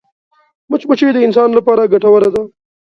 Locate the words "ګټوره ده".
1.93-2.41